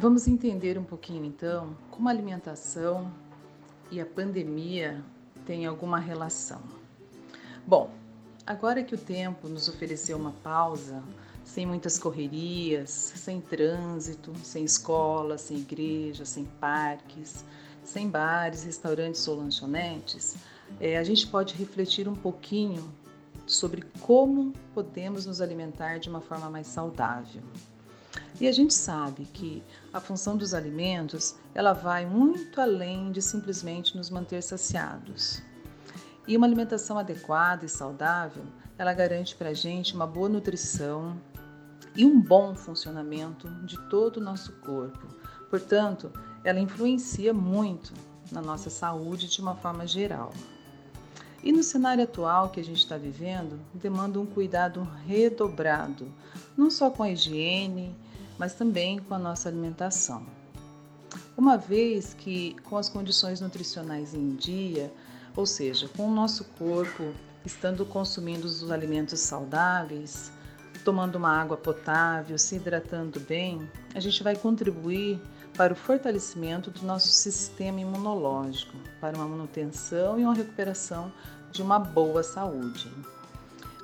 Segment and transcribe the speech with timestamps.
[0.00, 3.12] Vamos entender um pouquinho então como a alimentação
[3.90, 5.02] e a pandemia
[5.44, 6.62] têm alguma relação.
[7.66, 7.90] Bom,
[8.46, 11.02] agora que o tempo nos ofereceu uma pausa,
[11.42, 17.44] sem muitas correrias, sem trânsito, sem escola, sem igreja, sem parques,
[17.82, 20.36] sem bares, restaurantes ou lanchonetes,
[20.78, 22.88] é, a gente pode refletir um pouquinho
[23.44, 27.42] sobre como podemos nos alimentar de uma forma mais saudável.
[28.40, 33.96] E a gente sabe que a função dos alimentos ela vai muito além de simplesmente
[33.96, 35.42] nos manter saciados.
[36.26, 38.44] E uma alimentação adequada e saudável,
[38.76, 41.20] ela garante para a gente uma boa nutrição
[41.96, 45.08] e um bom funcionamento de todo o nosso corpo.
[45.50, 46.12] Portanto,
[46.44, 47.92] ela influencia muito
[48.30, 50.32] na nossa saúde de uma forma geral.
[51.42, 56.12] E no cenário atual que a gente está vivendo, demanda um cuidado redobrado,
[56.56, 57.96] não só com a higiene,
[58.38, 60.24] mas também com a nossa alimentação.
[61.36, 64.92] Uma vez que, com as condições nutricionais em dia,
[65.36, 67.12] ou seja, com o nosso corpo
[67.44, 70.32] estando consumindo os alimentos saudáveis,
[70.84, 75.20] tomando uma água potável, se hidratando bem, a gente vai contribuir
[75.56, 81.12] para o fortalecimento do nosso sistema imunológico, para uma manutenção e uma recuperação
[81.50, 82.90] de uma boa saúde.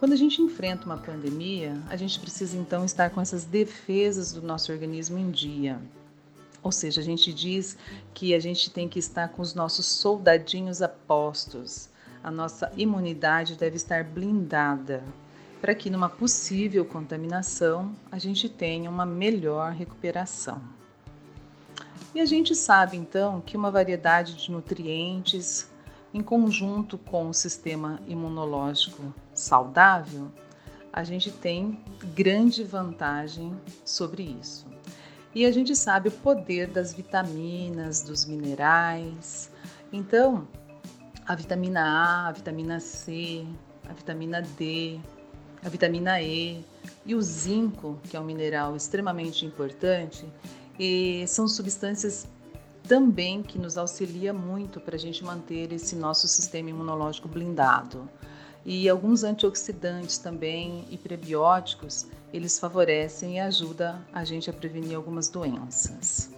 [0.00, 4.40] Quando a gente enfrenta uma pandemia, a gente precisa então estar com essas defesas do
[4.40, 5.78] nosso organismo em dia.
[6.62, 7.76] Ou seja, a gente diz
[8.14, 11.90] que a gente tem que estar com os nossos soldadinhos apostos.
[12.24, 15.04] A nossa imunidade deve estar blindada
[15.60, 20.62] para que numa possível contaminação a gente tenha uma melhor recuperação.
[22.14, 25.69] E a gente sabe então que uma variedade de nutrientes,
[26.12, 30.30] em conjunto com o sistema imunológico saudável,
[30.92, 31.80] a gente tem
[32.14, 34.66] grande vantagem sobre isso.
[35.32, 39.50] E a gente sabe o poder das vitaminas, dos minerais.
[39.92, 40.48] Então,
[41.24, 43.46] a vitamina A, a vitamina C,
[43.88, 44.98] a vitamina D,
[45.64, 46.64] a vitamina E
[47.06, 50.26] e o zinco, que é um mineral extremamente importante,
[51.28, 52.26] são substâncias
[52.86, 58.08] também que nos auxilia muito para a gente manter esse nosso sistema imunológico blindado.
[58.64, 65.28] E alguns antioxidantes também e prebióticos, eles favorecem e ajudam a gente a prevenir algumas
[65.28, 66.30] doenças.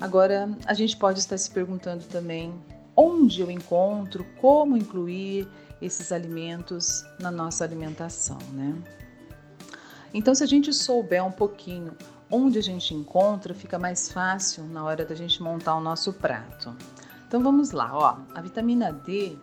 [0.00, 2.54] Agora, a gente pode estar se perguntando também
[2.96, 5.48] onde eu encontro, como incluir
[5.80, 8.74] esses alimentos na nossa alimentação, né?
[10.12, 11.92] Então, se a gente souber um pouquinho
[12.30, 16.74] onde a gente encontra, fica mais fácil na hora da gente montar o nosso prato.
[17.26, 18.18] Então vamos lá, ó.
[18.34, 19.36] A vitamina D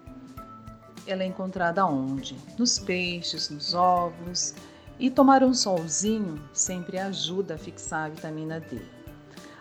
[1.07, 2.35] ela é encontrada onde?
[2.57, 4.53] Nos peixes, nos ovos.
[4.97, 8.79] E tomar um solzinho sempre ajuda a fixar a vitamina D.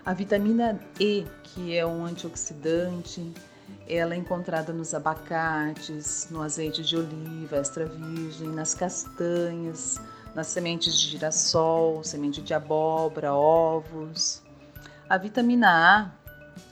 [0.05, 3.33] A vitamina E, que é um antioxidante,
[3.89, 10.01] ela é encontrada nos abacates, no azeite de oliva extra virgem, nas castanhas,
[10.35, 14.43] nas sementes de girassol, semente de abóbora, ovos.
[15.09, 16.25] A vitamina A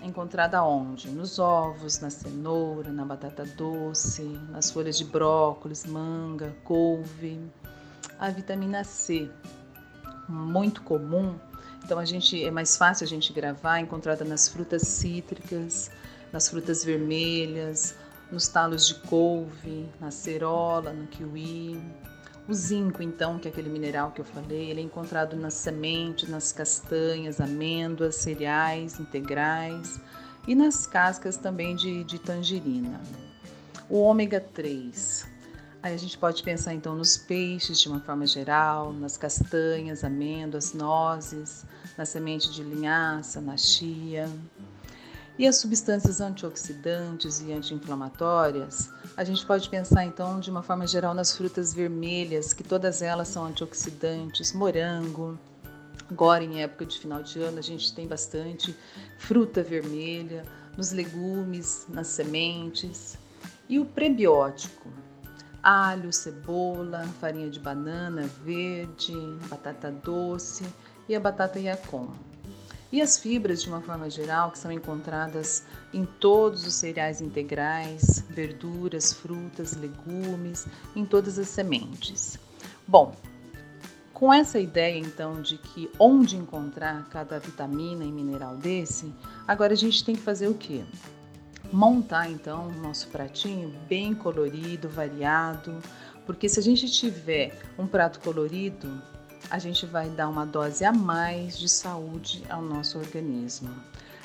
[0.03, 1.09] é encontrada onde?
[1.11, 7.41] Nos ovos, na cenoura, na batata doce, nas folhas de brócolis, manga, couve.
[8.19, 9.31] A vitamina C,
[10.28, 11.39] muito comum,
[11.84, 15.91] então a gente é mais fácil a gente gravar, encontrada nas frutas cítricas,
[16.33, 17.97] nas frutas vermelhas,
[18.31, 21.81] nos talos de couve, na cerola, no kiwi.
[22.48, 26.28] O zinco, então, que é aquele mineral que eu falei, ele é encontrado nas sementes,
[26.28, 30.00] nas castanhas, amêndoas, cereais integrais
[30.47, 33.00] e nas cascas também de, de tangerina.
[33.88, 35.30] O ômega 3.
[35.82, 40.72] Aí a gente pode pensar então nos peixes de uma forma geral, nas castanhas, amêndoas,
[40.72, 41.64] nozes,
[41.97, 44.28] na semente de linhaça, na chia.
[45.42, 51.15] E as substâncias antioxidantes e anti-inflamatórias, a gente pode pensar então de uma forma geral
[51.15, 55.36] nas frutas vermelhas, que todas elas são antioxidantes, morango.
[56.09, 58.72] Agora em época de final de ano a gente tem bastante
[59.18, 60.44] fruta vermelha,
[60.77, 63.18] nos legumes, nas sementes.
[63.68, 64.91] E o prebiótico,
[65.60, 69.16] alho, cebola, farinha de banana verde,
[69.50, 70.65] batata doce
[71.09, 72.32] e a batata yacon.
[72.92, 78.22] E as fibras, de uma forma geral, que são encontradas em todos os cereais integrais,
[78.28, 82.39] verduras, frutas, legumes, em todas as sementes.
[82.86, 83.16] Bom,
[84.12, 89.12] com essa ideia então de que onde encontrar cada vitamina e mineral desse,
[89.48, 90.84] agora a gente tem que fazer o quê?
[91.72, 95.78] Montar então o nosso pratinho bem colorido, variado,
[96.27, 99.03] porque se a gente tiver um prato colorido,
[99.53, 103.69] a gente vai dar uma dose a mais de saúde ao nosso organismo.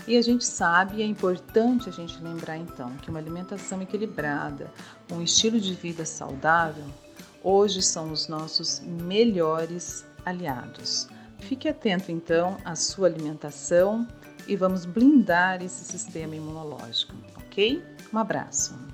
[0.07, 4.71] E a gente sabe, é importante a gente lembrar então, que uma alimentação equilibrada,
[5.11, 6.85] um estilo de vida saudável,
[7.43, 11.09] hoje são os nossos melhores aliados.
[11.39, 14.07] Fique atento então à sua alimentação
[14.47, 17.83] e vamos blindar esse sistema imunológico, ok?
[18.13, 18.86] Um abraço.